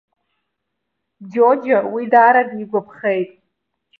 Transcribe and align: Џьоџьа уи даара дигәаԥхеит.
Џьоџьа 1.31 1.77
уи 1.93 2.03
даара 2.11 2.43
дигәаԥхеит. 2.49 3.29